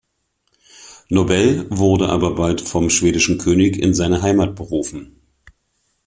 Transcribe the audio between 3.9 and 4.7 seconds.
seine Heimat